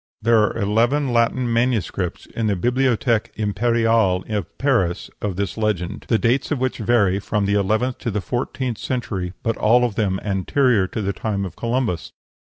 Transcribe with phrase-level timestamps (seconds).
[0.19, 2.25] There are eleven Latin MSS.
[2.35, 7.45] in the Bibliothèque Impériale at Paris of this legend, the dates of which vary from
[7.45, 11.55] the eleventh to the fourteenth century, but all of them anterior to the time of
[11.55, 12.13] Columbus.